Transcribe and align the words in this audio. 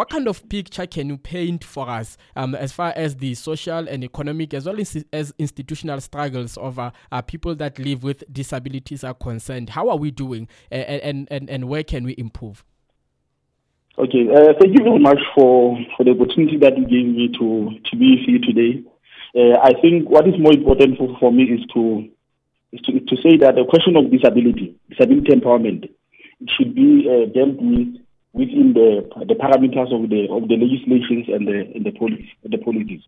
what 0.00 0.08
kind 0.08 0.28
of 0.28 0.48
picture 0.48 0.86
can 0.86 1.10
you 1.10 1.18
paint 1.18 1.62
for 1.62 1.86
us 1.86 2.16
um, 2.34 2.54
as 2.54 2.72
far 2.72 2.90
as 2.96 3.16
the 3.16 3.34
social 3.34 3.86
and 3.86 4.02
economic 4.02 4.54
as 4.54 4.64
well 4.64 4.80
as, 4.80 5.04
as 5.12 5.34
institutional 5.38 6.00
struggles 6.00 6.56
of 6.56 6.78
uh, 6.78 6.90
uh, 7.12 7.20
people 7.20 7.54
that 7.54 7.78
live 7.78 8.02
with 8.02 8.24
disabilities 8.32 9.04
are 9.04 9.12
concerned? 9.12 9.68
How 9.68 9.90
are 9.90 9.98
we 9.98 10.10
doing 10.10 10.48
and, 10.70 11.28
and, 11.30 11.50
and 11.50 11.68
where 11.68 11.84
can 11.84 12.04
we 12.04 12.14
improve? 12.16 12.64
Okay, 13.98 14.26
uh, 14.34 14.54
thank 14.58 14.78
you 14.78 14.82
very 14.82 15.00
much 15.00 15.18
for, 15.34 15.78
for 15.98 16.04
the 16.04 16.12
opportunity 16.12 16.56
that 16.56 16.78
you 16.78 16.84
gave 16.84 17.04
me 17.04 17.28
to, 17.38 17.90
to 17.90 17.96
be 17.98 18.16
here 18.24 18.38
today. 18.38 18.82
Uh, 19.36 19.60
I 19.62 19.78
think 19.82 20.08
what 20.08 20.26
is 20.26 20.32
more 20.38 20.54
important 20.54 20.96
for, 20.96 21.14
for 21.20 21.30
me 21.30 21.42
is 21.42 21.60
to, 21.74 22.08
is 22.72 22.80
to 22.86 23.00
to 23.00 23.16
say 23.22 23.36
that 23.36 23.56
the 23.56 23.66
question 23.68 23.96
of 23.96 24.10
disability, 24.10 24.76
disability 24.88 25.30
empowerment, 25.30 25.90
should 26.56 26.74
be 26.74 27.06
uh, 27.06 27.30
dealt 27.34 27.60
with 27.60 27.99
within 28.40 28.72
the 28.72 29.04
the 29.28 29.36
parameters 29.36 29.92
of 29.92 30.08
the 30.08 30.24
of 30.32 30.48
the 30.48 30.56
legislations 30.56 31.28
and 31.28 31.46
the 31.46 31.58
and 31.76 31.84
the 31.84 31.92
policy 31.92 32.32
the 32.42 32.58
policies. 32.58 33.04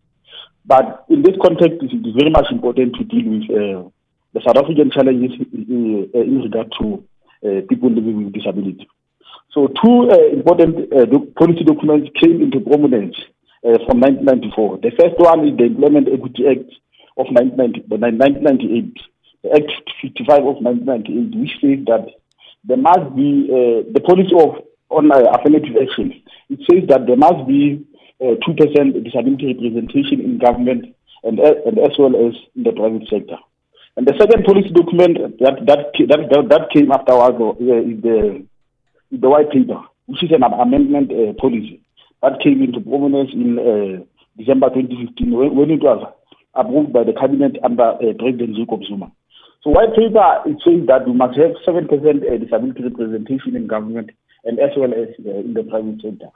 But 0.65 1.05
in 1.09 1.23
this 1.23 1.35
context, 1.41 1.81
it 1.81 1.91
is 2.05 2.15
very 2.15 2.29
much 2.29 2.47
important 2.51 2.95
to 2.95 3.03
deal 3.03 3.25
with 3.33 3.49
uh, 3.49 3.89
the 4.33 4.41
South 4.45 4.57
African 4.57 4.91
challenges 4.91 5.33
in, 5.51 6.09
uh, 6.13 6.19
in 6.21 6.41
regard 6.41 6.71
to 6.79 7.03
uh, 7.43 7.61
people 7.67 7.89
living 7.89 8.23
with 8.23 8.33
disability. 8.33 8.87
So 9.51 9.67
two 9.67 10.09
uh, 10.09 10.29
important 10.31 10.93
uh, 10.93 11.05
policy 11.35 11.63
documents 11.65 12.09
came 12.21 12.41
into 12.41 12.59
prominence 12.61 13.17
uh, 13.65 13.77
from 13.85 13.99
1994. 14.01 14.79
The 14.81 14.91
first 14.97 15.17
one 15.17 15.47
is 15.49 15.57
the 15.57 15.65
Employment 15.65 16.07
Equity 16.13 16.47
Act 16.47 16.69
of 17.17 17.27
1998, 17.29 18.97
Act 19.53 19.71
55 20.01 20.39
of 20.39 20.57
1998, 20.61 21.39
which 21.39 21.53
says 21.61 21.85
that 21.85 22.07
there 22.63 22.77
must 22.77 23.13
be 23.15 23.49
uh, 23.51 23.83
the 23.91 24.01
policy 24.01 24.33
of 24.33 24.63
on 24.93 25.11
uh, 25.11 25.25
affirmative 25.33 25.75
action. 25.81 26.21
It 26.49 26.59
says 26.69 26.87
that 26.89 27.07
there 27.07 27.17
must 27.17 27.47
be 27.47 27.85
uh, 28.21 28.37
two 28.45 28.53
percent 28.53 28.93
disability 29.03 29.53
representation 29.57 30.21
in 30.21 30.37
government 30.37 30.95
and, 31.23 31.39
uh, 31.39 31.53
and 31.65 31.79
as 31.79 31.97
well 31.97 32.15
as 32.15 32.35
in 32.55 32.63
the 32.63 32.71
private 32.71 33.07
sector. 33.09 33.37
And 33.95 34.07
the 34.07 34.13
second 34.17 34.45
policy 34.45 34.69
document 34.69 35.17
that 35.39 35.65
that 35.67 35.93
that 36.09 36.49
that, 36.49 36.69
came 36.73 36.91
afterwards 36.91 37.37
uh, 37.37 37.81
is 37.85 38.01
the 38.01 38.45
the 39.11 39.29
white 39.29 39.51
paper, 39.51 39.81
which 40.07 40.23
is 40.23 40.31
an 40.31 40.41
amendment 40.43 41.11
uh, 41.13 41.33
policy 41.39 41.81
that 42.21 42.41
came 42.41 42.63
into 42.63 42.81
prominence 42.81 43.29
in 43.33 43.59
uh, 43.59 44.01
December 44.37 44.69
2015 44.73 45.29
when, 45.31 45.55
when, 45.55 45.69
it 45.69 45.83
was 45.83 46.01
approved 46.55 46.91
by 46.93 47.03
the 47.03 47.13
cabinet 47.13 47.57
under 47.63 47.93
uh, 48.01 48.13
President 48.17 48.55
Jacob 48.57 48.81
Zuma. 48.87 49.11
So 49.61 49.69
white 49.69 49.93
paper 49.93 50.41
it 50.49 50.57
says 50.65 50.87
that 50.87 51.05
we 51.05 51.13
must 51.13 51.37
have 51.37 51.53
seven 51.63 51.87
percent 51.87 52.25
disability 52.25 52.83
representation 52.83 53.55
in 53.55 53.67
government 53.67 54.09
and 54.45 54.59
as 54.59 54.71
well 54.77 54.93
as 54.93 55.09
in 55.19 55.53
the 55.53 55.63
private 55.63 56.01
sector. 56.01 56.29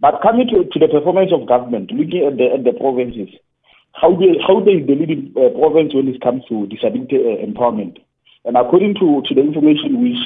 But 0.00 0.20
coming 0.22 0.46
to, 0.48 0.64
to 0.64 0.78
the 0.78 0.88
performance 0.88 1.32
of 1.32 1.48
government, 1.48 1.90
looking 1.90 2.26
at 2.26 2.36
the, 2.36 2.52
at 2.52 2.64
the 2.64 2.78
provinces, 2.78 3.32
how 3.92 4.14
they 4.14 4.36
how 4.46 4.60
they 4.60 4.84
the 4.84 4.94
leading 4.94 5.32
uh, 5.36 5.56
province 5.56 5.94
when 5.94 6.08
it 6.08 6.20
comes 6.20 6.44
to 6.48 6.66
disability 6.66 7.16
uh, 7.16 7.40
empowerment. 7.40 7.96
And 8.44 8.56
according 8.56 8.94
to, 9.00 9.22
to 9.26 9.34
the 9.34 9.40
information 9.40 10.04
which 10.04 10.20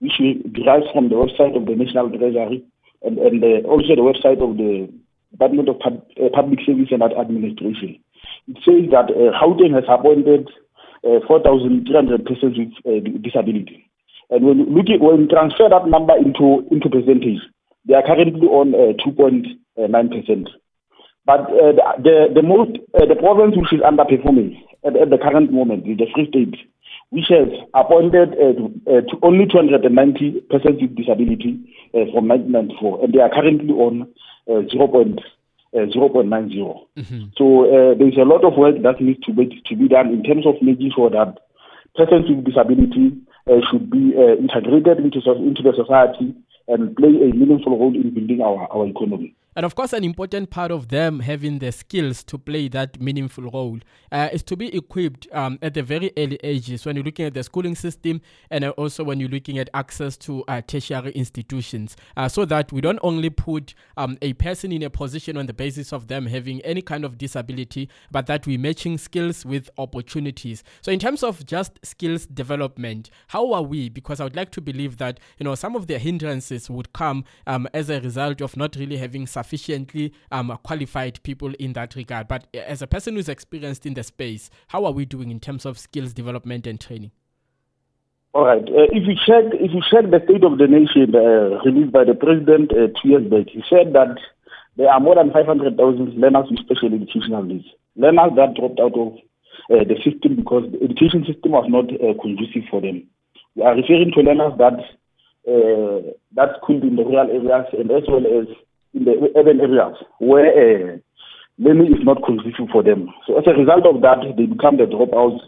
which 0.00 0.16
derives 0.52 0.86
from 0.92 1.10
the 1.10 1.14
website 1.14 1.54
of 1.56 1.66
the 1.66 1.76
National 1.76 2.08
Treasury 2.10 2.64
and, 3.02 3.18
and 3.18 3.66
also 3.66 3.94
the 3.94 4.02
website 4.02 4.42
of 4.42 4.56
the 4.56 4.88
Department 5.30 5.68
of 5.68 5.78
Pub, 5.78 6.02
uh, 6.18 6.28
Public 6.34 6.58
Service 6.66 6.88
and 6.90 7.02
Administration. 7.02 8.00
It 8.48 8.58
says 8.64 8.90
that 8.90 9.12
uh, 9.12 9.30
has 9.74 9.84
appointed 9.88 10.50
uh, 11.04 11.20
4,300 11.26 12.24
persons 12.24 12.58
with 12.58 12.74
uh, 12.82 13.18
disability. 13.22 13.88
And 14.32 14.46
when 14.46 14.74
look 14.74 14.88
at, 14.88 15.00
when 15.00 15.28
transfer 15.28 15.68
that 15.68 15.86
number 15.86 16.16
into 16.16 16.64
into 16.72 16.88
percentage, 16.88 17.44
they 17.86 17.92
are 17.92 18.02
currently 18.02 18.48
on 18.48 18.72
uh, 18.72 18.96
2.9 19.04 19.44
percent. 19.76 20.48
But 21.26 21.40
uh, 21.52 21.76
the, 22.00 22.32
the 22.34 22.42
most 22.42 22.80
uh, 22.96 23.04
the 23.04 23.14
province 23.14 23.54
which 23.56 23.76
is 23.76 23.84
underperforming 23.84 24.56
at, 24.88 24.96
at 24.96 25.10
the 25.10 25.18
current 25.18 25.52
moment 25.52 25.86
is 25.86 25.98
the 25.98 26.06
Free 26.14 26.28
State, 26.32 26.56
which 27.10 27.28
has 27.28 27.48
appointed 27.74 28.32
uh, 28.40 28.56
uh, 28.88 29.00
to 29.04 29.14
only 29.22 29.44
290 29.44 30.48
persons 30.48 30.80
with 30.80 30.96
disability 30.96 31.60
uh, 31.92 32.08
from 32.16 32.24
1994, 32.32 33.04
and 33.04 33.12
they 33.12 33.20
are 33.20 33.28
currently 33.28 33.70
on 33.76 34.08
uh, 34.48 34.64
0. 34.72 35.16
Uh, 35.74 35.88
0.90. 35.88 36.28
Mm-hmm. 36.98 37.24
So 37.38 37.64
uh, 37.64 37.94
there 37.96 38.08
is 38.08 38.18
a 38.18 38.28
lot 38.28 38.44
of 38.44 38.58
work 38.58 38.76
that 38.82 39.00
needs 39.00 39.20
to 39.24 39.32
be 39.32 39.48
to 39.64 39.76
be 39.76 39.88
done 39.88 40.08
in 40.08 40.22
terms 40.22 40.44
of 40.44 40.60
making 40.60 40.92
sure 40.94 41.08
that 41.08 41.38
persons 41.96 42.28
with 42.28 42.44
disability 42.44 43.16
should 43.70 43.90
be 43.90 44.14
uh, 44.16 44.36
integrated 44.36 44.98
into 44.98 45.20
into 45.32 45.62
the 45.62 45.72
society 45.76 46.34
and 46.68 46.96
play 46.96 47.08
a 47.08 47.34
meaningful 47.34 47.78
role 47.78 47.94
in 47.94 48.14
building 48.14 48.40
our, 48.40 48.68
our 48.70 48.86
economy. 48.86 49.34
And 49.54 49.66
of 49.66 49.74
course, 49.74 49.92
an 49.92 50.02
important 50.02 50.48
part 50.48 50.70
of 50.70 50.88
them 50.88 51.20
having 51.20 51.58
the 51.58 51.72
skills 51.72 52.24
to 52.24 52.38
play 52.38 52.68
that 52.68 53.00
meaningful 53.00 53.50
role 53.50 53.78
uh, 54.10 54.30
is 54.32 54.42
to 54.44 54.56
be 54.56 54.74
equipped 54.74 55.28
um, 55.32 55.58
at 55.60 55.74
the 55.74 55.82
very 55.82 56.10
early 56.16 56.38
ages 56.42 56.86
when 56.86 56.96
you're 56.96 57.04
looking 57.04 57.26
at 57.26 57.34
the 57.34 57.42
schooling 57.42 57.74
system 57.74 58.22
and 58.50 58.64
also 58.64 59.04
when 59.04 59.20
you're 59.20 59.28
looking 59.28 59.58
at 59.58 59.68
access 59.74 60.16
to 60.16 60.42
uh, 60.48 60.62
tertiary 60.62 61.12
institutions 61.12 61.96
uh, 62.16 62.28
so 62.28 62.46
that 62.46 62.72
we 62.72 62.80
don't 62.80 62.98
only 63.02 63.28
put 63.28 63.74
um, 63.98 64.16
a 64.22 64.32
person 64.34 64.72
in 64.72 64.82
a 64.82 64.90
position 64.90 65.36
on 65.36 65.46
the 65.46 65.52
basis 65.52 65.92
of 65.92 66.08
them 66.08 66.26
having 66.26 66.62
any 66.62 66.80
kind 66.80 67.04
of 67.04 67.18
disability, 67.18 67.90
but 68.10 68.26
that 68.26 68.46
we're 68.46 68.58
matching 68.58 68.96
skills 68.96 69.44
with 69.44 69.68
opportunities. 69.76 70.64
So, 70.80 70.90
in 70.90 70.98
terms 70.98 71.22
of 71.22 71.44
just 71.44 71.78
skills 71.84 72.24
development, 72.24 73.10
how 73.28 73.52
are 73.52 73.62
we? 73.62 73.90
Because 73.90 74.20
I 74.20 74.24
would 74.24 74.36
like 74.36 74.50
to 74.52 74.60
believe 74.60 74.96
that 74.96 75.20
you 75.38 75.44
know 75.44 75.54
some 75.54 75.76
of 75.76 75.88
the 75.88 75.98
hindrances 75.98 76.70
would 76.70 76.92
come 76.94 77.24
um, 77.46 77.68
as 77.74 77.90
a 77.90 78.00
result 78.00 78.40
of 78.40 78.56
not 78.56 78.76
really 78.76 78.96
having 78.96 79.26
sufficiently 79.42 80.12
um, 80.30 80.56
qualified 80.62 81.22
people 81.22 81.52
in 81.58 81.72
that 81.72 81.94
regard. 81.96 82.28
But 82.28 82.46
as 82.54 82.82
a 82.82 82.86
person 82.86 83.16
who's 83.16 83.28
experienced 83.28 83.86
in 83.86 83.94
the 83.94 84.02
space, 84.02 84.50
how 84.68 84.84
are 84.84 84.92
we 84.92 85.04
doing 85.04 85.30
in 85.30 85.40
terms 85.40 85.66
of 85.66 85.78
skills 85.78 86.12
development 86.12 86.66
and 86.66 86.80
training? 86.80 87.10
All 88.34 88.46
right. 88.46 88.62
Uh, 88.62 88.88
if 88.92 89.06
you 89.06 89.14
check, 89.26 89.44
if 89.52 89.72
you 89.72 89.82
check 89.90 90.10
the 90.10 90.20
state 90.24 90.44
of 90.44 90.58
the 90.58 90.66
nation 90.66 91.14
uh, 91.14 91.60
released 91.64 91.92
by 91.92 92.04
the 92.04 92.14
president 92.14 92.72
uh, 92.72 92.88
two 93.00 93.08
years 93.10 93.28
back, 93.28 93.48
he 93.52 93.62
said 93.68 93.92
that 93.92 94.16
there 94.76 94.88
are 94.88 95.00
more 95.00 95.16
than 95.16 95.32
500,000 95.32 95.76
learners 96.16 96.46
with 96.48 96.60
special 96.60 96.94
educational 96.94 97.42
needs. 97.42 97.66
Learners 97.94 98.32
that 98.36 98.54
dropped 98.54 98.80
out 98.80 98.96
of 98.96 99.12
uh, 99.68 99.84
the 99.84 99.96
system 100.00 100.36
because 100.36 100.64
the 100.72 100.80
education 100.82 101.26
system 101.26 101.52
was 101.52 101.66
not 101.68 101.92
uh, 101.92 102.16
conducive 102.22 102.64
for 102.70 102.80
them. 102.80 103.04
We 103.54 103.64
are 103.64 103.76
referring 103.76 104.12
to 104.16 104.24
learners 104.24 104.56
that 104.56 104.80
uh, 105.44 106.14
that 106.38 106.56
schooled 106.62 106.84
in 106.84 106.96
the 106.96 107.04
rural 107.04 107.28
areas 107.28 107.66
and 107.76 107.90
as 107.90 108.04
well 108.08 108.24
as 108.24 108.46
in 108.94 109.04
the 109.04 109.32
urban 109.36 109.60
areas 109.60 109.96
where 110.18 110.46
uh, 110.46 110.96
learning 111.58 111.94
is 111.94 112.04
not 112.04 112.24
conducive 112.24 112.68
for 112.72 112.82
them. 112.82 113.08
So 113.26 113.38
as 113.38 113.44
a 113.46 113.58
result 113.58 113.86
of 113.86 114.02
that, 114.02 114.18
they 114.36 114.46
become 114.46 114.76
the 114.76 114.84
dropouts 114.84 115.40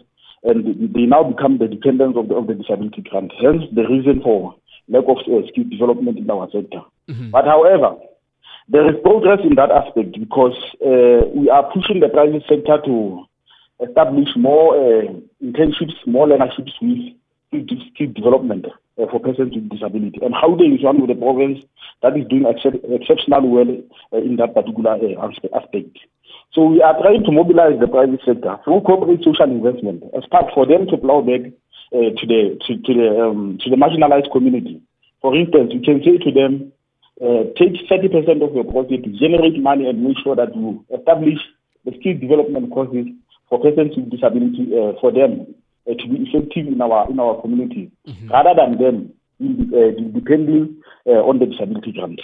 and 0.43 0.93
they 0.93 1.05
now 1.05 1.23
become 1.23 1.57
the 1.57 1.67
dependents 1.67 2.17
of 2.17 2.27
the, 2.29 2.35
of 2.35 2.47
the 2.47 2.53
disability 2.53 3.01
grant. 3.01 3.31
Hence 3.41 3.63
the 3.73 3.87
reason 3.87 4.21
for 4.21 4.55
lack 4.87 5.03
of 5.07 5.17
uh, 5.17 5.47
skill 5.49 5.65
development 5.69 6.17
in 6.19 6.29
our 6.29 6.47
sector. 6.51 6.81
Mm-hmm. 7.09 7.31
But 7.31 7.45
however, 7.45 7.95
there 8.69 8.87
is 8.87 8.95
progress 9.01 9.39
in 9.43 9.55
that 9.55 9.71
aspect 9.71 10.19
because 10.19 10.57
uh, 10.81 11.25
we 11.33 11.49
are 11.49 11.71
pushing 11.73 11.99
the 11.99 12.09
private 12.09 12.43
sector 12.47 12.77
to 12.85 13.25
establish 13.85 14.29
more 14.35 14.75
uh, 14.75 15.05
internships, 15.43 15.95
more 16.05 16.27
learnerships 16.27 16.73
with 16.81 17.67
skill 17.93 18.11
development 18.13 18.65
uh, 18.97 19.05
for 19.11 19.19
persons 19.19 19.53
with 19.53 19.69
disability. 19.69 20.19
And 20.21 20.33
Gauteng 20.33 20.75
is 20.75 20.83
one 20.83 21.01
of 21.01 21.07
the 21.07 21.15
province 21.15 21.59
that 22.01 22.17
is 22.17 22.27
doing 22.27 22.45
excep- 22.47 22.83
exceptionally 22.83 23.49
well 23.49 23.71
uh, 24.13 24.23
in 24.23 24.35
that 24.37 24.53
particular 24.53 24.95
uh, 24.95 25.29
aspect. 25.55 25.99
So 26.53 26.71
we 26.71 26.81
are 26.81 26.95
trying 27.01 27.23
to 27.23 27.31
mobilize 27.31 27.79
the 27.79 27.87
private 27.87 28.21
sector 28.25 28.55
through 28.63 28.81
corporate 28.87 29.23
social 29.23 29.51
investment 29.51 30.03
as 30.15 30.23
part 30.31 30.47
for 30.53 30.65
them 30.65 30.87
to 30.87 30.97
plow 30.97 31.21
back 31.21 31.51
uh, 31.91 32.15
to 32.15 32.23
the 32.23 32.55
to, 32.67 32.71
to 32.79 32.91
the 32.95 33.09
um, 33.19 33.57
to 33.61 33.69
the 33.69 33.75
marginalized 33.75 34.31
community. 34.31 34.81
For 35.21 35.35
instance, 35.35 35.73
you 35.73 35.81
can 35.81 35.99
say 36.05 36.15
to 36.21 36.31
them, 36.31 36.71
uh, 37.19 37.49
take 37.57 37.75
30% 37.89 38.43
of 38.43 38.53
your 38.53 38.63
profit, 38.63 39.03
generate 39.19 39.59
money, 39.59 39.87
and 39.89 40.03
make 40.03 40.17
sure 40.23 40.35
that 40.35 40.55
you 40.55 40.85
establish 40.95 41.39
the 41.83 41.91
skill 41.99 42.15
development 42.19 42.71
courses 42.71 43.07
for 43.49 43.59
persons 43.59 43.95
with 43.95 44.09
disability 44.11 44.71
uh, 44.71 44.93
for 45.01 45.11
them 45.11 45.47
uh, 45.89 45.93
to 45.93 46.07
be 46.07 46.29
effective 46.29 46.67
in 46.67 46.81
our 46.81 47.09
in 47.09 47.19
our 47.19 47.41
community, 47.41 47.91
mm-hmm. 48.07 48.27
rather 48.29 48.53
than 48.55 48.77
them 48.77 49.13
uh, 49.41 49.91
depending 50.13 50.81
uh, 51.07 51.11
on 51.11 51.39
the 51.39 51.45
disability 51.45 51.91
grant. 51.91 52.21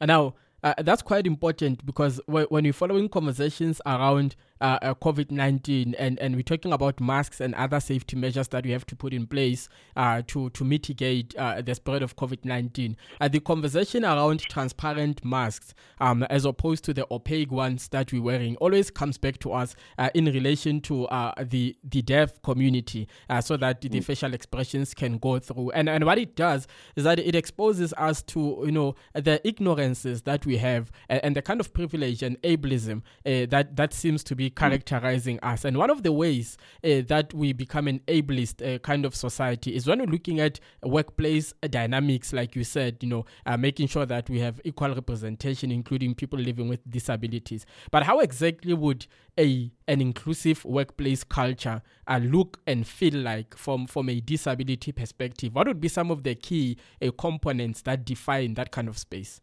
And 0.00 0.08
now. 0.08 0.34
Uh, 0.64 0.74
that's 0.78 1.02
quite 1.02 1.24
important 1.24 1.86
because 1.86 2.20
when 2.26 2.64
you're 2.64 2.74
following 2.74 3.08
conversations 3.08 3.80
around 3.86 4.34
uh, 4.60 4.78
uh 4.82 4.94
COVID 4.94 5.30
19 5.30 5.94
and, 5.98 6.18
and 6.18 6.34
we're 6.34 6.42
talking 6.42 6.72
about 6.72 7.00
masks 7.00 7.40
and 7.40 7.54
other 7.54 7.80
safety 7.80 8.16
measures 8.16 8.48
that 8.48 8.64
we 8.64 8.70
have 8.70 8.86
to 8.86 8.96
put 8.96 9.12
in 9.12 9.26
place 9.26 9.68
uh, 9.96 10.22
to, 10.26 10.50
to 10.50 10.64
mitigate 10.64 11.34
uh, 11.36 11.60
the 11.62 11.74
spread 11.74 12.02
of 12.02 12.16
COVID 12.16 12.44
19. 12.44 12.96
Uh, 13.20 13.28
the 13.28 13.40
conversation 13.40 14.04
around 14.04 14.40
transparent 14.40 15.24
masks 15.24 15.74
um, 16.00 16.22
as 16.24 16.44
opposed 16.44 16.84
to 16.84 16.94
the 16.94 17.06
opaque 17.10 17.50
ones 17.50 17.88
that 17.88 18.12
we're 18.12 18.22
wearing 18.22 18.56
always 18.56 18.90
comes 18.90 19.18
back 19.18 19.38
to 19.38 19.52
us 19.52 19.74
uh, 19.98 20.10
in 20.14 20.26
relation 20.26 20.80
to 20.80 21.06
the, 21.46 21.76
the 21.84 22.02
deaf 22.02 22.40
community 22.42 23.08
so 23.40 23.56
that 23.56 23.80
the 23.80 23.88
mm. 23.88 24.04
facial 24.04 24.34
expressions 24.34 24.94
can 24.94 25.18
go 25.18 25.38
through. 25.38 25.70
And, 25.70 25.88
and 25.88 26.04
what 26.04 26.18
it 26.18 26.36
does 26.36 26.66
is 26.96 27.04
that 27.04 27.18
it 27.18 27.34
exposes 27.34 27.92
us 27.94 28.22
to, 28.22 28.62
you 28.64 28.72
know, 28.72 28.94
the 29.14 29.46
ignorances 29.46 30.22
that 30.22 30.46
we 30.46 30.56
have 30.58 30.90
and, 31.08 31.24
and 31.24 31.36
the 31.36 31.42
kind 31.42 31.60
of 31.60 31.72
privilege 31.72 32.22
and 32.22 32.40
ableism 32.42 33.02
that, 33.24 33.76
that 33.76 33.92
seems 33.92 34.24
to 34.24 34.34
be 34.34 34.47
characterizing 34.50 35.38
us. 35.42 35.64
And 35.64 35.76
one 35.76 35.90
of 35.90 36.02
the 36.02 36.12
ways 36.12 36.56
uh, 36.84 37.02
that 37.06 37.32
we 37.34 37.52
become 37.52 37.88
an 37.88 38.00
ableist 38.08 38.62
uh, 38.62 38.78
kind 38.78 39.04
of 39.04 39.14
society 39.14 39.74
is 39.74 39.86
when 39.86 40.00
we're 40.00 40.06
looking 40.06 40.40
at 40.40 40.60
workplace 40.82 41.52
dynamics, 41.68 42.32
like 42.32 42.54
you 42.56 42.64
said, 42.64 42.98
you 43.00 43.08
know, 43.08 43.24
uh, 43.46 43.56
making 43.56 43.88
sure 43.88 44.06
that 44.06 44.28
we 44.28 44.40
have 44.40 44.60
equal 44.64 44.94
representation, 44.94 45.70
including 45.70 46.14
people 46.14 46.38
living 46.38 46.68
with 46.68 46.80
disabilities. 46.90 47.66
But 47.90 48.02
how 48.04 48.20
exactly 48.20 48.74
would 48.74 49.06
a 49.38 49.70
an 49.86 50.00
inclusive 50.00 50.64
workplace 50.64 51.24
culture 51.24 51.80
uh, 52.06 52.20
look 52.22 52.60
and 52.66 52.86
feel 52.86 53.14
like 53.14 53.56
from 53.56 53.86
from 53.86 54.08
a 54.08 54.20
disability 54.20 54.92
perspective? 54.92 55.54
What 55.54 55.66
would 55.66 55.80
be 55.80 55.88
some 55.88 56.10
of 56.10 56.22
the 56.22 56.34
key 56.34 56.76
uh, 57.00 57.10
components 57.18 57.82
that 57.82 58.04
define 58.04 58.54
that 58.54 58.70
kind 58.70 58.88
of 58.88 58.98
space? 58.98 59.40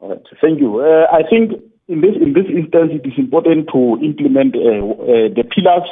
All 0.00 0.10
right. 0.10 0.22
Thank 0.40 0.60
you. 0.60 0.80
Uh, 0.80 1.06
I 1.12 1.22
think 1.28 1.52
in 1.92 2.00
this 2.00 2.16
in 2.16 2.32
this 2.32 2.48
instance, 2.48 2.90
it 2.96 3.04
is 3.06 3.12
important 3.18 3.68
to 3.72 4.00
implement 4.00 4.56
uh, 4.56 4.80
uh, 4.80 5.28
the 5.28 5.44
pillars, 5.44 5.84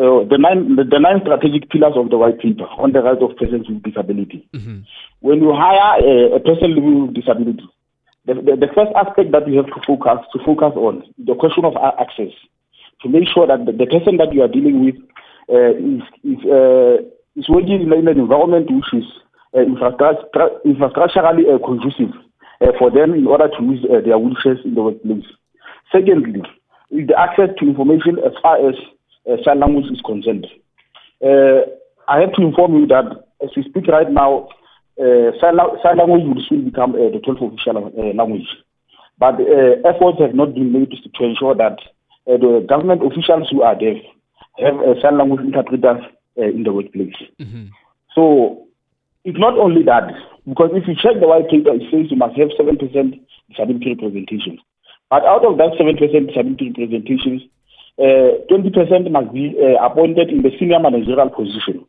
uh, 0.00 0.24
the 0.24 0.40
nine 0.40 0.76
the, 0.76 0.84
the, 0.84 0.98
nine 0.98 1.20
strategic 1.20 1.68
pillars 1.68 1.92
of 1.96 2.08
the 2.08 2.16
white 2.16 2.40
paper 2.40 2.64
on 2.80 2.92
the 2.92 3.02
rights 3.04 3.20
of 3.20 3.36
persons 3.36 3.68
with 3.68 3.82
disability. 3.84 4.48
Mm-hmm. 4.56 4.88
When 5.20 5.44
you 5.44 5.52
hire 5.52 6.00
a, 6.00 6.36
a, 6.36 6.40
person 6.40 6.74
living 6.74 7.06
with 7.06 7.14
disability, 7.20 7.68
the, 8.24 8.34
the, 8.40 8.56
the, 8.56 8.72
first 8.72 8.96
aspect 8.96 9.36
that 9.36 9.44
you 9.46 9.60
have 9.60 9.68
to 9.68 9.80
focus 9.84 10.24
to 10.32 10.40
focus 10.48 10.72
on 10.80 11.04
the 11.20 11.36
question 11.36 11.68
of 11.68 11.76
access, 11.76 12.32
to 13.04 13.08
make 13.12 13.28
sure 13.28 13.44
that 13.46 13.68
the, 13.68 13.72
the 13.76 13.86
person 13.86 14.16
that 14.16 14.32
you 14.32 14.40
are 14.40 14.48
dealing 14.48 14.80
with 14.80 14.96
is 14.96 16.00
is, 16.24 16.40
is 17.36 17.48
working 17.52 17.84
in 17.84 17.92
an 17.92 18.08
environment 18.08 18.72
which 18.72 18.88
is 18.96 19.04
infrastructurally 19.52 21.44
conducive 21.60 22.16
uh, 22.60 22.72
for 22.78 22.90
them 22.90 23.14
in 23.14 23.26
order 23.26 23.48
to 23.48 23.64
use 23.64 23.84
uh, 23.84 24.00
their 24.00 24.18
wheelchairs 24.18 24.64
in 24.64 24.74
the 24.74 24.82
workplace. 24.82 25.24
Secondly, 25.92 26.42
the 26.90 27.14
access 27.18 27.50
to 27.58 27.66
information 27.66 28.18
as 28.24 28.32
far 28.42 28.68
as 28.68 28.74
uh, 29.30 29.36
sign 29.44 29.60
language 29.60 29.90
is 29.90 30.00
concerned. 30.04 30.46
Uh, 31.24 31.62
I 32.08 32.20
have 32.20 32.32
to 32.34 32.42
inform 32.42 32.74
you 32.74 32.86
that 32.88 33.06
as 33.42 33.50
we 33.56 33.62
speak 33.64 33.86
right 33.88 34.10
now, 34.10 34.48
uh, 35.00 35.32
sign, 35.40 35.56
sign, 35.82 35.98
language 35.98 36.22
will 36.24 36.42
soon 36.48 36.64
become 36.64 36.92
uh, 36.92 37.10
the 37.10 37.20
12th 37.26 37.54
official 37.54 37.76
uh, 37.78 38.14
language. 38.14 38.46
But 39.18 39.40
efforts 39.84 40.20
have 40.20 40.34
not 40.34 40.54
been 40.54 40.72
made 40.72 40.90
to 40.90 41.24
ensure 41.24 41.54
that 41.54 41.78
the 42.26 42.66
government 42.68 43.00
officials 43.04 43.48
who 43.50 43.62
are 43.62 43.74
deaf 43.74 43.96
have 44.58 44.74
sign 45.00 45.18
language 45.18 45.40
interpreters 45.40 46.02
in 46.36 46.64
the 46.64 46.72
workplace. 46.72 47.14
Mm-hmm. 47.40 47.66
So 48.14 48.63
it's 49.24 49.38
not 49.38 49.58
only 49.58 49.82
that, 49.84 50.12
because 50.46 50.70
if 50.74 50.86
you 50.86 50.94
check 50.94 51.18
the 51.20 51.26
white 51.26 51.48
paper, 51.48 51.72
it 51.72 51.82
says 51.90 52.10
you 52.10 52.16
must 52.16 52.36
have 52.36 52.52
7% 52.60 52.76
disability 52.76 53.94
representation. 53.96 54.58
But 55.10 55.24
out 55.24 55.44
of 55.44 55.56
that 55.58 55.72
7% 55.80 55.96
disability 55.96 56.74
representations, 56.76 57.42
uh, 57.98 58.44
20% 58.52 59.10
must 59.10 59.32
be 59.32 59.56
uh, 59.56 59.84
appointed 59.84 60.28
in 60.28 60.42
the 60.42 60.50
senior 60.58 60.78
managerial 60.78 61.30
position. 61.30 61.86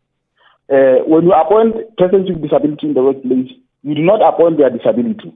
Uh, 0.72 1.04
when 1.06 1.26
you 1.26 1.34
appoint 1.34 1.76
persons 1.98 2.30
with 2.30 2.42
disability 2.42 2.88
in 2.88 2.94
the 2.94 3.04
workplace, 3.04 3.52
you 3.84 3.96
do 3.96 4.02
not 4.02 4.22
appoint 4.22 4.58
their 4.58 4.70
disability. 4.70 5.34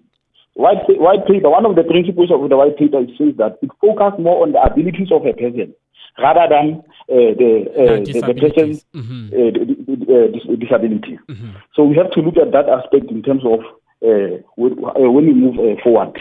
White, 0.54 0.82
white 1.00 1.26
paper, 1.28 1.50
one 1.50 1.66
of 1.66 1.76
the 1.76 1.84
principles 1.84 2.32
of 2.32 2.50
the 2.50 2.58
white 2.58 2.78
paper 2.78 3.00
is 3.00 3.10
says 3.18 3.36
that 3.38 3.60
it 3.62 3.70
focuses 3.80 4.20
more 4.20 4.44
on 4.44 4.52
the 4.52 4.62
abilities 4.62 5.12
of 5.12 5.26
a 5.26 5.34
person 5.34 5.74
rather 6.18 6.48
than 6.50 6.84
uh, 7.10 7.34
the, 7.38 7.66
uh, 7.78 8.00
the, 8.04 8.22
the 8.22 8.34
person's 8.34 8.84
mm-hmm. 8.94 9.30
uh, 9.32 9.99
disability. 10.60 11.20
Mm-hmm. 11.30 11.52
So 11.76 11.84
we 11.84 11.96
have 11.98 12.12
to 12.12 12.22
look 12.22 12.38
at 12.38 12.52
that 12.52 12.68
aspect 12.68 13.12
in 13.12 13.22
terms 13.22 13.44
of 13.46 13.60
uh, 14.02 14.38
when, 14.56 14.84
uh, 14.84 15.10
we 15.10 15.34
move 15.34 15.56
uh, 15.60 15.82
forward. 15.84 16.20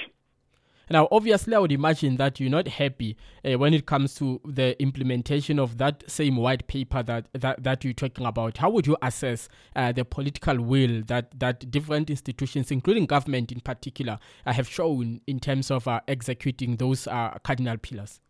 Now, 0.91 1.07
obviously, 1.13 1.55
I 1.55 1.59
would 1.59 1.71
imagine 1.71 2.17
that 2.17 2.41
you're 2.41 2.51
not 2.51 2.67
happy 2.67 3.17
uh, 3.45 3.59
when 3.59 3.75
it 3.75 3.85
comes 3.85 4.15
to 4.17 4.41
the 4.45 4.81
implementation 4.83 5.59
of 5.59 5.77
that 5.77 6.03
same 6.11 6.37
white 6.37 6.67
paper 6.67 7.03
that, 7.03 7.29
that, 7.35 7.63
that 7.63 7.85
you're 7.85 7.93
talking 7.93 8.25
about. 8.25 8.57
How 8.57 8.71
would 8.71 8.87
you 8.87 8.97
assess 9.03 9.51
uh, 9.77 9.93
the 9.93 10.05
political 10.05 10.59
will 10.61 11.03
that, 11.07 11.39
that 11.39 11.71
different 11.71 12.09
institutions, 12.09 12.71
including 12.71 13.05
government 13.05 13.53
in 13.53 13.61
particular, 13.61 14.19
uh, 14.47 14.53
have 14.55 14.67
shown 14.67 15.21
in 15.27 15.41
terms 15.41 15.71
of 15.71 15.87
executing 16.09 16.77
those 16.77 17.05
cardinal 17.45 17.77
pillars? 17.77 18.21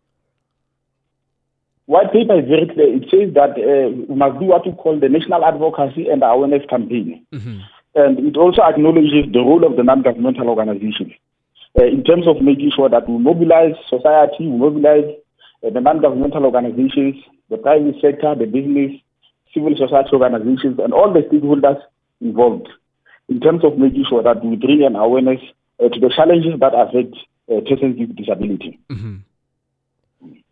White 1.88 2.12
paper 2.12 2.38
is 2.38 2.48
very 2.48 2.68
clear. 2.68 2.92
It 3.00 3.08
says 3.08 3.32
that 3.32 3.56
uh, 3.56 3.88
we 4.08 4.14
must 4.14 4.38
do 4.38 4.46
what 4.52 4.66
we 4.66 4.72
call 4.72 5.00
the 5.00 5.08
national 5.08 5.44
advocacy 5.44 6.08
and 6.08 6.22
awareness 6.22 6.62
campaign. 6.68 7.24
Mm-hmm. 7.32 7.58
And 7.94 8.18
it 8.28 8.36
also 8.36 8.62
acknowledges 8.62 9.32
the 9.32 9.40
role 9.40 9.64
of 9.64 9.76
the 9.76 9.82
non-governmental 9.82 10.48
organizations 10.48 11.12
uh, 11.78 11.84
in 11.84 12.04
terms 12.04 12.26
of 12.28 12.42
making 12.42 12.72
sure 12.76 12.88
that 12.88 13.08
we 13.08 13.16
mobilize 13.18 13.72
society, 13.88 14.46
we 14.46 14.58
mobilize 14.58 15.08
uh, 15.64 15.70
the 15.70 15.80
non-governmental 15.80 16.44
organizations, 16.44 17.16
the 17.48 17.56
private 17.56 17.96
sector, 18.00 18.34
the 18.34 18.44
business, 18.46 18.92
civil 19.54 19.74
society 19.76 20.10
organizations, 20.12 20.78
and 20.78 20.92
all 20.92 21.12
the 21.12 21.20
stakeholders 21.20 21.80
involved 22.20 22.68
in 23.28 23.40
terms 23.40 23.64
of 23.64 23.78
making 23.78 24.04
sure 24.08 24.22
that 24.22 24.44
we 24.44 24.56
bring 24.56 24.84
an 24.84 24.96
awareness 24.96 25.40
uh, 25.80 25.88
to 25.88 26.00
the 26.00 26.12
challenges 26.14 26.58
that 26.60 26.74
affect 26.74 27.16
uh, 27.50 27.60
persons 27.64 27.98
with 27.98 28.16
disability. 28.16 28.78
Mm-hmm. 28.90 29.16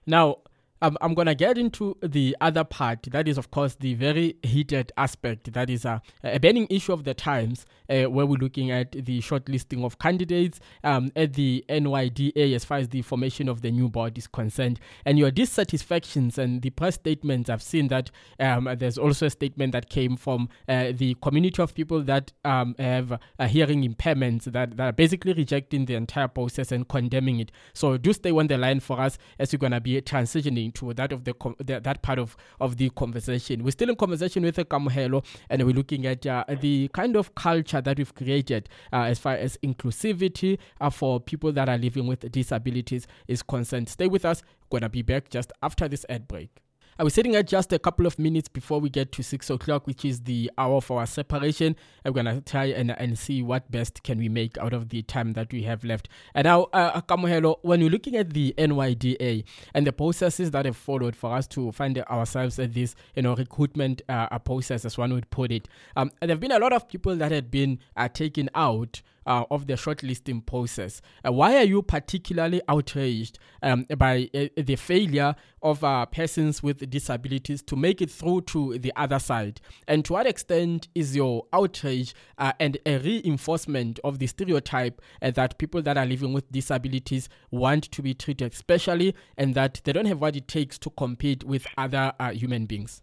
Now, 0.06 0.38
um, 0.82 0.96
I'm 1.00 1.14
going 1.14 1.26
to 1.26 1.34
get 1.34 1.58
into 1.58 1.96
the 2.02 2.36
other 2.40 2.64
part. 2.64 3.04
That 3.04 3.28
is, 3.28 3.38
of 3.38 3.50
course, 3.50 3.76
the 3.76 3.94
very 3.94 4.36
heated 4.42 4.92
aspect. 4.96 5.52
That 5.52 5.70
is 5.70 5.84
a, 5.84 6.02
a 6.22 6.38
burning 6.38 6.66
issue 6.70 6.92
of 6.92 7.04
the 7.04 7.14
times, 7.14 7.64
uh, 7.88 8.04
where 8.04 8.26
we're 8.26 8.38
looking 8.38 8.70
at 8.70 8.92
the 8.92 9.20
shortlisting 9.20 9.84
of 9.84 9.98
candidates 9.98 10.60
um, 10.84 11.10
at 11.16 11.34
the 11.34 11.64
NYDA 11.68 12.54
as 12.54 12.64
far 12.64 12.78
as 12.78 12.88
the 12.88 13.02
formation 13.02 13.48
of 13.48 13.62
the 13.62 13.70
new 13.70 13.88
board 13.88 14.18
is 14.18 14.26
concerned. 14.26 14.78
And 15.04 15.18
your 15.18 15.30
dissatisfactions 15.30 16.38
and 16.38 16.62
the 16.62 16.70
press 16.70 16.96
statements, 16.96 17.48
I've 17.48 17.62
seen 17.62 17.88
that 17.88 18.10
um, 18.38 18.68
there's 18.78 18.98
also 18.98 19.26
a 19.26 19.30
statement 19.30 19.72
that 19.72 19.88
came 19.88 20.16
from 20.16 20.48
uh, 20.68 20.92
the 20.94 21.16
community 21.22 21.62
of 21.62 21.74
people 21.74 22.02
that 22.02 22.32
um, 22.44 22.74
have 22.78 23.18
hearing 23.48 23.82
impairments 23.88 24.44
that, 24.44 24.76
that 24.76 24.88
are 24.88 24.92
basically 24.92 25.32
rejecting 25.32 25.86
the 25.86 25.94
entire 25.94 26.28
process 26.28 26.72
and 26.72 26.88
condemning 26.88 27.40
it. 27.40 27.52
So 27.72 27.96
do 27.96 28.12
stay 28.12 28.30
on 28.30 28.46
the 28.46 28.58
line 28.58 28.80
for 28.80 29.00
us 29.00 29.18
as 29.38 29.52
we're 29.52 29.58
going 29.58 29.72
to 29.72 29.80
be 29.80 30.00
transitioning 30.02 30.65
into 30.66 30.92
that 30.94 31.12
of 31.12 31.24
the, 31.24 31.34
the, 31.58 31.80
that 31.80 32.02
part 32.02 32.18
of, 32.18 32.36
of 32.60 32.76
the 32.76 32.90
conversation. 32.90 33.64
We're 33.64 33.70
still 33.70 33.88
in 33.88 33.96
conversation 33.96 34.42
with 34.42 34.56
Kamohelo, 34.56 35.24
and 35.48 35.64
we're 35.64 35.74
looking 35.74 36.06
at 36.06 36.26
uh, 36.26 36.44
the 36.60 36.88
kind 36.92 37.16
of 37.16 37.34
culture 37.34 37.80
that 37.80 37.98
we've 37.98 38.14
created 38.14 38.68
uh, 38.92 39.02
as 39.02 39.18
far 39.18 39.34
as 39.34 39.56
inclusivity 39.64 40.58
uh, 40.80 40.90
for 40.90 41.20
people 41.20 41.52
that 41.52 41.68
are 41.68 41.78
living 41.78 42.06
with 42.06 42.30
disabilities 42.30 43.06
is 43.28 43.42
concerned. 43.42 43.88
Stay 43.88 44.06
with 44.06 44.24
us. 44.24 44.42
Gonna 44.70 44.88
be 44.88 45.02
back 45.02 45.30
just 45.30 45.52
after 45.62 45.88
this 45.88 46.04
ad 46.08 46.28
break. 46.28 46.65
I 46.98 47.04
was 47.04 47.12
sitting 47.12 47.36
at 47.36 47.46
just 47.46 47.74
a 47.74 47.78
couple 47.78 48.06
of 48.06 48.18
minutes 48.18 48.48
before 48.48 48.80
we 48.80 48.88
get 48.88 49.12
to 49.12 49.22
six 49.22 49.50
o'clock, 49.50 49.86
which 49.86 50.02
is 50.02 50.20
the 50.20 50.50
hour 50.56 50.80
for 50.80 51.00
our 51.00 51.06
separation. 51.06 51.76
I'm 52.06 52.14
gonna 52.14 52.40
try 52.40 52.64
and, 52.66 52.90
and 52.90 53.18
see 53.18 53.42
what 53.42 53.70
best 53.70 54.02
can 54.02 54.16
we 54.16 54.30
make 54.30 54.56
out 54.56 54.72
of 54.72 54.88
the 54.88 55.02
time 55.02 55.34
that 55.34 55.52
we 55.52 55.64
have 55.64 55.84
left. 55.84 56.08
And 56.34 56.46
now, 56.46 56.62
uh, 56.72 57.02
Kamohelo, 57.02 57.58
when 57.60 57.82
you're 57.82 57.90
looking 57.90 58.16
at 58.16 58.32
the 58.32 58.54
NYDA 58.56 59.44
and 59.74 59.86
the 59.86 59.92
processes 59.92 60.52
that 60.52 60.64
have 60.64 60.76
followed 60.78 61.14
for 61.14 61.34
us 61.34 61.46
to 61.48 61.70
find 61.72 61.98
ourselves 61.98 62.58
at 62.58 62.72
this, 62.72 62.94
you 63.14 63.20
know, 63.20 63.34
recruitment 63.34 64.00
uh, 64.08 64.38
process, 64.38 64.86
as 64.86 64.96
one 64.96 65.12
would 65.12 65.28
put 65.28 65.52
it, 65.52 65.68
um, 65.96 66.10
there 66.20 66.30
have 66.30 66.40
been 66.40 66.52
a 66.52 66.58
lot 66.58 66.72
of 66.72 66.88
people 66.88 67.14
that 67.16 67.30
had 67.30 67.50
been 67.50 67.78
uh, 67.98 68.08
taken 68.08 68.48
out 68.54 69.02
uh, 69.26 69.44
of 69.50 69.66
the 69.66 69.74
shortlisting 69.74 70.44
process. 70.44 71.02
Uh, 71.26 71.32
why 71.32 71.56
are 71.56 71.64
you 71.64 71.82
particularly 71.82 72.60
outraged 72.68 73.38
um, 73.62 73.86
by 73.96 74.28
uh, 74.34 74.46
the 74.56 74.76
failure 74.76 75.34
of 75.62 75.82
uh, 75.82 76.06
persons 76.06 76.62
with 76.62 76.88
disabilities 76.88 77.62
to 77.62 77.76
make 77.76 78.00
it 78.00 78.10
through 78.10 78.40
to 78.42 78.78
the 78.78 78.92
other 78.96 79.18
side? 79.18 79.60
And 79.88 80.04
to 80.04 80.14
what 80.14 80.26
extent 80.26 80.88
is 80.94 81.16
your 81.16 81.46
outrage 81.52 82.14
uh, 82.38 82.52
and 82.60 82.78
a 82.86 82.98
reinforcement 82.98 83.98
of 84.04 84.18
the 84.18 84.26
stereotype 84.26 85.00
that 85.20 85.58
people 85.58 85.82
that 85.82 85.98
are 85.98 86.06
living 86.06 86.32
with 86.32 86.50
disabilities 86.52 87.28
want 87.50 87.84
to 87.90 88.02
be 88.02 88.14
treated 88.14 88.54
specially 88.54 89.14
and 89.36 89.54
that 89.54 89.80
they 89.84 89.92
don't 89.92 90.06
have 90.06 90.20
what 90.20 90.36
it 90.36 90.48
takes 90.48 90.78
to 90.78 90.90
compete 90.90 91.44
with 91.44 91.66
other 91.76 92.12
human 92.32 92.66
beings? 92.66 93.02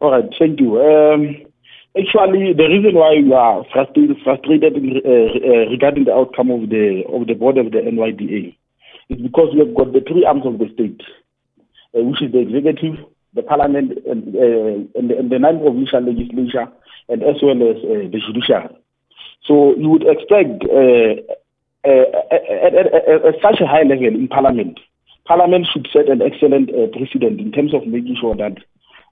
All 0.00 0.10
right, 0.10 0.24
thank 0.36 0.58
you. 0.58 0.80
Um, 0.80 1.51
Actually, 1.98 2.54
the 2.54 2.68
reason 2.72 2.94
why 2.94 3.20
we 3.20 3.34
are 3.34 3.64
frustrated, 3.70 4.16
frustrated 4.24 4.72
uh, 4.72 5.08
uh, 5.08 5.68
regarding 5.68 6.04
the 6.04 6.14
outcome 6.14 6.50
of 6.50 6.70
the 6.70 7.04
of 7.12 7.26
the 7.26 7.34
board 7.34 7.58
of 7.58 7.70
the 7.70 7.84
NYDA 7.84 8.56
is 9.10 9.20
because 9.20 9.52
we 9.52 9.60
have 9.60 9.74
got 9.74 9.92
the 9.92 10.00
three 10.00 10.24
arms 10.24 10.46
of 10.46 10.56
the 10.56 10.72
state, 10.72 11.02
uh, 11.92 12.00
which 12.00 12.22
is 12.22 12.32
the 12.32 12.40
executive, 12.40 12.96
the 13.34 13.42
parliament, 13.42 13.92
and, 14.08 14.34
uh, 14.34 14.88
and, 14.96 15.10
the, 15.10 15.18
and 15.18 15.28
the 15.30 15.38
non-provincial 15.38 16.00
legislature, 16.00 16.66
and 17.10 17.22
as 17.22 17.36
well 17.42 17.60
as 17.60 17.76
uh, 17.84 18.08
the 18.08 18.20
judiciary. 18.24 18.72
So 19.44 19.76
you 19.76 19.90
would 19.90 20.08
expect 20.08 20.64
uh, 20.64 21.20
at, 21.84 22.72
at, 22.72 22.88
at, 22.88 23.20
at, 23.20 23.34
such 23.44 23.60
a 23.60 23.66
high 23.68 23.84
level 23.84 24.16
in 24.16 24.28
parliament, 24.28 24.80
parliament 25.26 25.68
should 25.70 25.88
set 25.92 26.08
an 26.08 26.22
excellent 26.22 26.72
precedent 26.96 27.38
in 27.38 27.52
terms 27.52 27.74
of 27.74 27.86
making 27.86 28.16
sure 28.18 28.34
that 28.36 28.56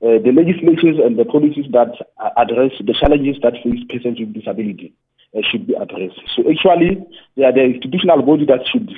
uh, 0.02 0.16
the 0.24 0.32
legislations 0.32 0.96
and 0.98 1.18
the 1.18 1.24
policies 1.24 1.66
that 1.72 1.92
address 2.36 2.72
the 2.80 2.96
challenges 2.96 3.36
that 3.42 3.52
face 3.62 3.84
persons 3.88 4.18
with 4.18 4.32
disability 4.32 4.94
uh, 5.36 5.40
should 5.44 5.66
be 5.66 5.74
addressed. 5.74 6.20
So 6.34 6.48
actually, 6.48 7.04
they 7.36 7.44
are 7.44 7.52
the 7.52 7.64
institutional 7.64 8.22
body 8.22 8.46
that 8.46 8.64
should 8.64 8.88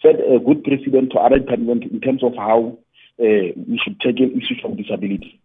set 0.00 0.22
a 0.22 0.38
good 0.38 0.62
precedent 0.62 1.10
to 1.12 1.18
other 1.18 1.38
departments 1.38 1.86
in 1.90 2.00
terms 2.00 2.22
of 2.22 2.34
how 2.36 2.78
uh, 3.18 3.50
we 3.58 3.80
should 3.82 3.98
tackle 4.00 4.30
issues 4.38 4.62
of 4.64 4.76
disability. 4.76 5.40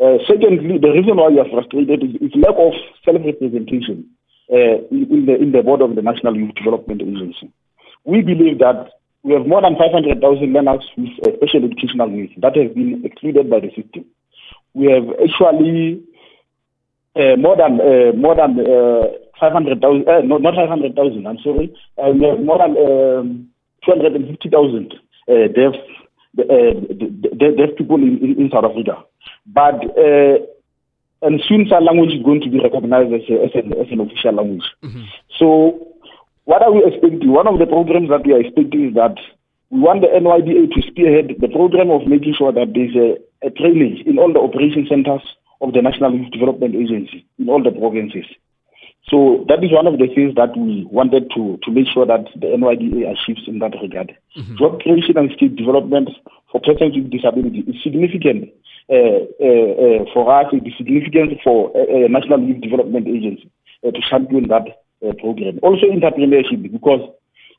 Uh, 0.00 0.16
secondly, 0.26 0.80
the 0.80 0.90
reason 0.96 1.16
why 1.16 1.28
we 1.28 1.38
are 1.38 1.48
frustrated 1.52 2.02
is, 2.02 2.16
is 2.24 2.32
lack 2.34 2.56
of 2.56 2.72
self-representation 3.04 4.08
uh, 4.52 4.80
in, 4.90 5.28
the, 5.28 5.36
in 5.36 5.52
the 5.52 5.62
board 5.62 5.80
of 5.80 5.94
the 5.94 6.02
National 6.02 6.34
Youth 6.36 6.54
Development 6.56 7.00
Agency. 7.00 7.52
We 8.04 8.22
believe 8.22 8.58
that 8.58 8.90
we 9.22 9.32
have 9.32 9.46
more 9.46 9.62
than 9.62 9.76
500,000 9.76 10.20
learners 10.52 10.84
with 10.96 11.12
uh, 11.20 11.36
special 11.36 11.64
educational 11.64 12.08
needs 12.08 12.32
that 12.38 12.56
have 12.56 12.74
been 12.74 13.04
excluded 13.04 13.48
by 13.48 13.60
the 13.60 13.68
system 13.76 14.04
we 14.74 14.90
have 14.90 15.08
actually 15.22 16.02
uh, 17.16 17.36
more 17.36 17.56
than 17.56 17.80
uh, 17.80 18.12
more 18.16 18.34
than 18.34 18.60
uh, 18.60 19.24
500,000, 19.40 20.08
uh, 20.08 20.20
no, 20.24 20.38
not 20.38 20.54
500,000, 20.54 21.26
I'm 21.26 21.38
sorry, 21.38 21.74
uh, 21.98 22.06
have 22.06 22.40
more 22.40 22.58
than 22.58 22.76
um, 22.76 23.48
250,000 23.84 24.94
uh, 25.28 25.34
deaf, 25.48 25.74
uh, 26.38 27.54
deaf 27.56 27.76
people 27.76 27.96
in, 27.96 28.36
in, 28.38 28.50
South 28.50 28.64
Africa. 28.64 29.04
But 29.46 29.84
uh, 29.98 30.38
and 31.22 31.40
soon 31.48 31.66
sign 31.68 31.84
language 31.84 32.12
is 32.12 32.22
going 32.22 32.42
to 32.42 32.50
be 32.50 32.60
recognized 32.60 33.12
as, 33.12 33.22
a, 33.30 33.44
as, 33.44 33.50
an, 33.54 33.72
as 33.72 33.86
an 33.90 34.00
official 34.00 34.34
language. 34.34 34.64
Mm-hmm. 34.82 35.04
So 35.38 35.94
what 36.44 36.62
are 36.62 36.72
we 36.72 36.84
expecting? 36.84 37.32
One 37.32 37.48
of 37.48 37.58
the 37.58 37.66
programs 37.66 38.10
that 38.10 38.26
we 38.26 38.34
are 38.34 38.40
expecting 38.40 38.88
is 38.88 38.94
that 38.94 39.16
we 39.70 39.80
want 39.80 40.02
the 40.02 40.08
NYDA 40.08 40.70
to 40.74 40.82
spearhead 40.86 41.36
the 41.40 41.48
program 41.48 41.90
of 41.90 42.06
making 42.06 42.34
sure 42.36 42.52
that 42.52 42.72
there's 42.74 42.94
a, 42.94 43.16
a 43.44 43.50
training 43.50 44.02
in 44.06 44.18
all 44.18 44.32
the 44.32 44.40
operation 44.40 44.86
centers 44.88 45.22
of 45.60 45.72
the 45.72 45.82
National 45.82 46.14
Youth 46.14 46.32
Development 46.32 46.74
Agency 46.74 47.26
in 47.38 47.48
all 47.48 47.62
the 47.62 47.70
provinces. 47.70 48.26
So 49.08 49.44
that 49.48 49.62
is 49.62 49.70
one 49.70 49.86
of 49.86 49.98
the 49.98 50.08
things 50.08 50.34
that 50.34 50.56
we 50.56 50.88
wanted 50.90 51.30
to, 51.36 51.58
to 51.62 51.70
make 51.70 51.86
sure 51.92 52.06
that 52.06 52.24
the 52.40 52.46
NYDA 52.56 53.12
achieves 53.12 53.46
in 53.46 53.58
that 53.58 53.76
regard. 53.80 54.16
Mm-hmm. 54.36 54.56
Job 54.56 54.80
creation 54.80 55.18
and 55.18 55.30
skill 55.36 55.52
development 55.54 56.08
for 56.50 56.60
persons 56.60 56.96
with 56.96 57.10
disability 57.10 57.68
is 57.68 57.82
significant 57.82 58.48
uh, 58.90 59.24
uh, 59.40 59.70
uh, 59.80 60.04
for 60.12 60.28
us, 60.28 60.52
it 60.52 60.66
is 60.66 60.76
significant 60.76 61.40
for 61.42 61.72
a, 61.74 62.08
National 62.08 62.40
Youth 62.40 62.60
Development 62.60 63.08
Agency 63.08 63.50
uh, 63.86 63.90
to 63.90 64.00
champion 64.10 64.48
that 64.48 64.84
uh, 65.00 65.12
program. 65.20 65.58
Also 65.62 65.86
entrepreneurship 65.88 66.70
because 66.70 67.00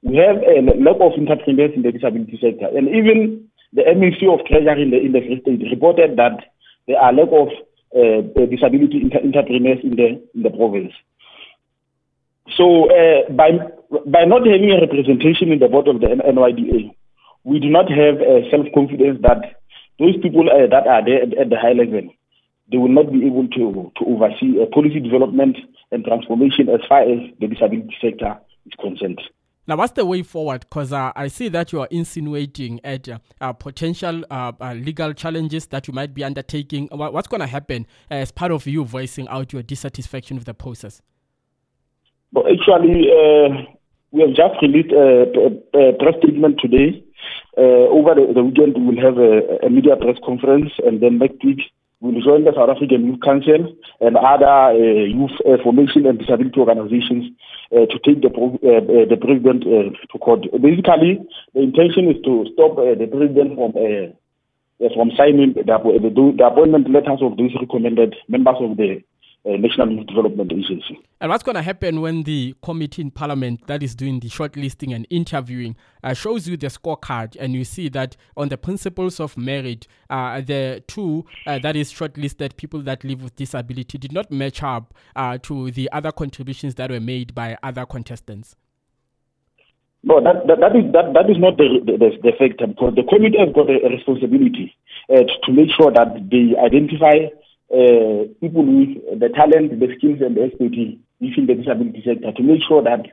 we 0.04 0.18
have 0.18 0.38
a 0.38 0.62
lack 0.62 1.02
of 1.02 1.18
entrepreneurs 1.18 1.72
in 1.76 1.82
the 1.82 1.92
disability 1.92 2.38
sector. 2.38 2.70
And 2.78 2.90
even 2.90 3.50
the 3.76 3.84
Ministry 3.94 4.28
of 4.32 4.40
Treasury 4.46 4.84
in 4.84 4.92
the, 4.92 5.00
in 5.00 5.12
the 5.12 5.20
Free 5.20 5.42
State 5.42 5.70
reported 5.70 6.18
that 6.18 6.40
there 6.88 6.98
are 6.98 7.12
lack 7.12 7.28
of 7.32 7.50
uh, 7.92 8.24
disability 8.48 9.04
entrepreneurs 9.12 9.80
in 9.84 9.96
the, 9.96 10.24
in 10.34 10.44
the 10.44 10.50
province. 10.50 10.94
So 12.56 12.88
uh, 12.88 13.30
by, 13.32 13.52
by 14.08 14.24
not 14.24 14.48
having 14.48 14.72
a 14.72 14.80
representation 14.80 15.52
in 15.52 15.60
the 15.60 15.68
board 15.68 15.88
of 15.88 16.00
the 16.00 16.08
NYDA, 16.08 16.96
we 17.44 17.60
do 17.60 17.70
not 17.70 17.90
have 17.92 18.22
uh, 18.22 18.50
self-confidence 18.50 19.20
that 19.22 19.60
those 20.00 20.16
people 20.22 20.48
uh, 20.50 20.68
that 20.68 20.88
are 20.88 21.04
there 21.04 21.24
at, 21.24 21.38
at, 21.38 21.50
the 21.50 21.60
high 21.60 21.74
level, 21.74 22.08
they 22.72 22.78
will 22.78 22.90
not 22.90 23.12
be 23.12 23.26
able 23.26 23.48
to, 23.50 23.92
to 23.98 24.06
oversee 24.06 24.62
uh, 24.62 24.66
policy 24.74 25.00
development 25.00 25.58
and 25.92 26.06
transformation 26.06 26.70
as 26.70 26.82
far 26.88 27.02
as 27.02 27.20
the 27.40 27.48
disability 27.48 27.96
sector 28.02 28.40
is 28.66 28.74
concerned. 28.80 29.22
Now, 29.68 29.78
what's 29.78 29.94
the 29.94 30.06
way 30.06 30.22
forward? 30.22 30.62
Because 30.62 30.94
uh, 30.94 31.12
I 31.16 31.28
see 31.28 31.50
that 31.50 31.74
you 31.74 31.82
are 31.82 31.88
insinuating 31.90 32.80
at 32.84 33.10
uh, 33.10 33.18
uh, 33.42 33.54
potential 33.54 34.24
uh, 34.30 34.52
uh, 34.62 34.74
legal 34.74 35.12
challenges 35.14 35.66
that 35.68 35.88
you 35.88 35.94
might 35.94 36.14
be 36.14 36.24
undertaking. 36.24 36.88
What's 36.92 37.28
going 37.28 37.42
to 37.42 37.48
happen 37.48 37.88
as 38.12 38.32
part 38.32 38.52
of 38.52 38.68
you 38.68 38.86
voicing 38.86 39.28
out 39.28 39.54
your 39.54 39.64
dissatisfaction 39.64 40.38
with 40.38 40.46
the 40.46 40.54
process? 40.54 41.02
Well, 42.32 42.46
actually, 42.48 43.10
uh, 43.10 43.66
we 44.12 44.22
have 44.22 44.36
just 44.36 44.62
released 44.62 44.92
a, 44.92 45.94
press 46.00 46.16
statement 46.20 46.60
today. 46.60 47.04
over 47.58 48.14
the, 48.14 48.34
the, 48.36 48.44
weekend, 48.44 48.76
we 48.76 48.96
will 48.96 49.02
have 49.02 49.18
a, 49.18 49.66
a 49.66 49.70
media 49.72 49.96
press 49.96 50.18
conference, 50.24 50.72
and 50.86 51.02
then 51.02 51.18
next 51.18 51.44
week, 51.44 51.58
we 51.58 51.64
will 52.02 52.22
join 52.22 52.44
the 52.44 52.54
South 52.56 52.70
African 52.70 53.06
Youth 53.06 53.22
Council 53.22 53.76
and 54.02 54.18
other 54.18 54.74
youth 54.78 55.32
formation 55.64 56.06
and 56.06 56.20
disability 56.20 56.60
organizations 56.60 57.32
uh, 57.72 57.86
to 57.88 57.98
take 58.06 58.22
the 58.22 58.30
uh, 58.30 58.78
uh, 58.78 59.06
the 59.10 59.18
president 59.18 59.64
to 59.64 60.18
court. 60.20 60.46
Basically, 60.62 61.20
the 61.54 61.62
intention 61.62 62.12
is 62.12 62.22
to 62.24 62.46
stop 62.54 62.76
the 62.76 63.08
president 63.10 63.56
from 63.56 63.74
from 64.94 65.12
signing 65.18 65.54
the, 65.54 65.64
the, 65.64 66.34
the 66.38 66.46
appointment 66.46 66.90
letters 66.92 67.20
of 67.22 67.38
these 67.38 67.56
recommended 67.60 68.16
members 68.28 68.58
of 68.60 68.78
the 68.78 68.98
uh, 68.98 69.00
National 69.46 69.92
Youth 69.92 70.08
Development 70.08 70.52
Agency. 70.52 71.00
And 71.22 71.30
what's 71.30 71.44
going 71.44 71.56
to 71.56 71.62
happen 71.62 72.02
when 72.02 72.24
the 72.24 72.56
committee 72.64 73.02
in 73.02 73.12
Parliament 73.12 73.68
that 73.68 73.84
is 73.84 73.96
doing 73.96 74.20
the 74.20 74.30
shortlisting 74.30 74.94
and 74.96 75.06
interviewing 75.10 75.76
uh, 76.04 76.14
shows 76.14 76.48
you 76.48 76.58
the 76.58 76.68
scorecard 76.68 77.36
and 77.40 77.54
you 77.54 77.64
see 77.64 77.90
that 77.90 78.18
on 78.36 78.50
the 78.50 78.58
principles 78.58 79.20
of 79.20 79.38
merit, 79.38 79.88
uh, 80.10 80.42
the 80.42 80.84
two 80.88 81.26
uh, 81.46 81.60
that 81.60 81.76
is 81.76 81.94
shortlisted 81.94 82.58
people 82.58 82.82
that 82.82 83.04
live 83.04 83.22
with 83.24 83.36
disability 83.36 83.98
did 83.98 84.12
not 84.12 84.32
match 84.32 84.64
up 84.64 84.94
uh, 85.16 85.38
to 85.44 85.72
the 85.72 85.90
other 85.92 86.12
contributions 86.12 86.76
that 86.76 86.90
were 86.90 87.00
made 87.00 87.36
by 87.36 87.58
other 87.64 87.86
contestants? 87.86 88.56
No, 90.04 90.22
that, 90.22 90.46
that, 90.46 90.60
that 90.60 90.76
is 90.76 90.92
that, 90.94 91.14
that 91.14 91.30
is 91.32 91.38
not 91.40 91.58
the, 91.58 91.82
the, 91.84 91.98
the 91.98 92.32
factor 92.38 92.68
because 92.68 92.94
the 92.94 93.02
committee 93.10 93.40
has 93.40 93.50
got 93.54 93.66
a, 93.70 93.90
responsibility 93.90 94.76
uh, 95.10 95.26
to 95.44 95.52
make 95.52 95.70
sure 95.74 95.92
that 95.92 96.30
they 96.30 96.54
identify 96.62 97.26
uh, 97.72 98.30
people 98.42 98.66
with 98.66 99.20
the 99.20 99.30
talent, 99.30 99.80
the 99.80 99.90
skills, 99.98 100.22
and 100.22 100.38
the 100.38 100.44
expertise 100.44 100.98
within 101.20 101.48
the 101.48 101.56
disability 101.56 102.04
sector 102.06 102.32
to 102.32 102.44
make 102.44 102.62
sure 102.68 102.84
that 102.84 103.06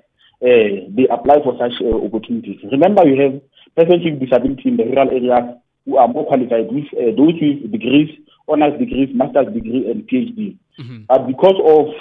uh, 0.43 0.85
they 0.91 1.07
apply 1.11 1.39
for 1.43 1.57
such 1.59 1.81
uh, 1.81 2.05
opportunities. 2.05 2.59
Remember, 2.71 3.07
you 3.07 3.21
have 3.21 3.41
persons 3.77 4.05
with 4.05 4.21
disability 4.21 4.69
in 4.69 4.77
the 4.77 4.85
rural 4.85 5.11
areas 5.11 5.57
who 5.87 5.97
are 5.97 6.09
more 6.09 6.27
qualified 6.27 6.71
with 6.71 6.87
uh, 6.95 7.15
those 7.17 7.39
with 7.41 7.71
degrees, 7.73 8.11
honors 8.49 8.79
degrees, 8.79 9.09
master's 9.15 9.53
degree, 9.55 9.91
and 9.91 10.07
PhD. 10.09 10.59
Mm-hmm. 10.79 11.05
But 11.09 11.27
because 11.27 11.59
of 11.63 11.95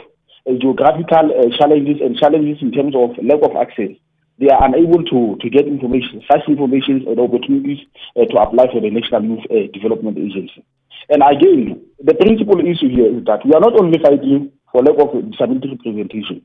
uh, 0.50 0.58
geographical 0.60 1.32
uh, 1.32 1.58
challenges 1.58 2.02
and 2.02 2.18
challenges 2.18 2.62
in 2.62 2.72
terms 2.72 2.96
of 2.96 3.12
lack 3.24 3.42
of 3.44 3.56
access, 3.56 3.96
they 4.42 4.50
are 4.50 4.66
unable 4.66 5.06
to, 5.06 5.38
to 5.40 5.50
get 5.50 5.68
information, 5.68 6.24
such 6.30 6.42
information 6.50 7.06
and 7.08 7.20
opportunities 7.20 7.78
uh, 8.18 8.26
to 8.26 8.36
apply 8.42 8.66
for 8.74 8.82
the 8.82 8.90
National 8.90 9.24
Youth 9.24 9.46
uh, 9.52 9.70
Development 9.72 10.18
Agency. 10.18 10.66
And 11.10 11.22
again, 11.22 11.80
the 12.02 12.16
principal 12.16 12.60
issue 12.60 12.90
here 12.90 13.16
is 13.18 13.24
that 13.26 13.46
we 13.46 13.54
are 13.54 13.62
not 13.62 13.80
only 13.80 14.00
fighting 14.02 14.52
for 14.72 14.82
lack 14.82 14.98
of 14.98 15.14
disability 15.30 15.78
representation, 15.78 16.42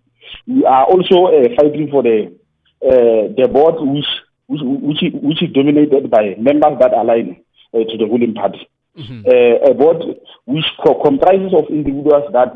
we 0.46 0.64
are 0.66 0.84
also 0.84 1.32
uh, 1.32 1.48
fighting 1.56 1.88
for 1.90 2.02
the 2.02 2.36
uh, 2.84 3.32
the 3.32 3.48
board 3.48 3.76
which 3.80 4.04
which 4.46 4.60
which 4.62 5.02
is, 5.02 5.12
which 5.22 5.42
is 5.42 5.50
dominated 5.54 6.10
by 6.10 6.36
members 6.36 6.76
that 6.80 6.92
align 6.92 7.40
uh, 7.72 7.78
to 7.78 7.96
the 7.96 8.04
ruling 8.04 8.34
party. 8.34 8.68
Mm-hmm. 8.98 9.24
Uh, 9.24 9.70
a 9.70 9.74
board 9.74 10.02
which 10.44 10.64
co- 10.84 11.00
comprises 11.02 11.52
of 11.54 11.68
individuals 11.70 12.28
that, 12.32 12.52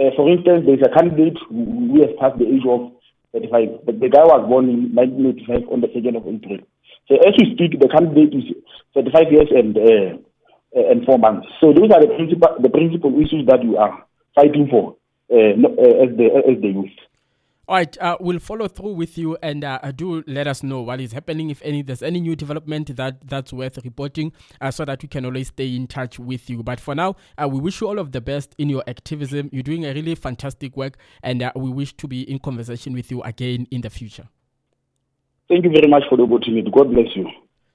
uh, 0.00 0.10
for 0.16 0.28
instance, 0.30 0.64
there 0.64 0.76
is 0.76 0.84
a 0.84 0.92
candidate 0.92 1.36
who, 1.48 1.92
who 1.92 2.00
has 2.00 2.10
passed 2.20 2.38
the 2.38 2.46
age 2.46 2.64
of 2.68 2.93
35. 3.34 3.84
The, 3.86 3.92
the 3.92 4.08
guy 4.08 4.22
was 4.22 4.46
born 4.46 4.70
in 4.70 4.94
1985 4.94 5.68
on 5.68 5.82
the 5.82 5.90
2nd 5.90 6.16
of 6.16 6.24
April. 6.24 6.62
So 7.10 7.18
as 7.20 7.34
we 7.36 7.52
speak, 7.52 7.76
the 7.76 7.90
candidate 7.90 8.32
is 8.32 8.46
35 8.94 9.32
years 9.34 9.50
and 9.50 9.76
uh, 9.76 10.16
uh, 10.74 10.90
and 10.90 11.04
four 11.04 11.18
months. 11.18 11.46
So 11.60 11.72
those 11.72 11.90
are 11.92 12.00
the 12.00 12.10
principal 12.16 12.56
the 12.58 12.70
principal 12.70 13.12
issues 13.20 13.46
that 13.46 13.62
we 13.62 13.76
are 13.76 14.06
fighting 14.34 14.66
for 14.70 14.96
uh, 15.30 15.54
uh, 15.54 16.02
as 16.02 16.10
the 16.16 16.26
as 16.34 16.56
the 16.62 16.70
youth. 16.74 16.98
All 17.66 17.76
right, 17.76 17.96
uh, 17.98 18.18
we'll 18.20 18.40
follow 18.40 18.68
through 18.68 18.92
with 18.92 19.16
you 19.16 19.38
and 19.42 19.64
uh, 19.64 19.78
do 19.96 20.22
let 20.26 20.46
us 20.46 20.62
know 20.62 20.82
what 20.82 21.00
is 21.00 21.12
happening. 21.12 21.48
If 21.48 21.62
any, 21.62 21.80
there's 21.80 22.02
any 22.02 22.20
new 22.20 22.36
development 22.36 22.94
that 22.96 23.26
that's 23.26 23.54
worth 23.54 23.82
reporting, 23.82 24.32
uh, 24.60 24.70
so 24.70 24.84
that 24.84 25.00
we 25.00 25.08
can 25.08 25.24
always 25.24 25.48
stay 25.48 25.74
in 25.74 25.86
touch 25.86 26.18
with 26.18 26.50
you. 26.50 26.62
But 26.62 26.78
for 26.78 26.94
now, 26.94 27.16
uh, 27.38 27.48
we 27.48 27.60
wish 27.60 27.80
you 27.80 27.88
all 27.88 27.98
of 27.98 28.12
the 28.12 28.20
best 28.20 28.54
in 28.58 28.68
your 28.68 28.84
activism. 28.86 29.48
You're 29.50 29.62
doing 29.62 29.86
a 29.86 29.94
really 29.94 30.14
fantastic 30.14 30.76
work, 30.76 30.98
and 31.22 31.42
uh, 31.42 31.52
we 31.56 31.70
wish 31.70 31.94
to 31.94 32.06
be 32.06 32.30
in 32.30 32.38
conversation 32.38 32.92
with 32.92 33.10
you 33.10 33.22
again 33.22 33.66
in 33.70 33.80
the 33.80 33.90
future. 33.90 34.28
Thank 35.48 35.64
you 35.64 35.70
very 35.70 35.88
much 35.88 36.02
for 36.10 36.18
the 36.18 36.24
opportunity. 36.24 36.70
God 36.70 36.92
bless 36.92 37.16
you. 37.16 37.30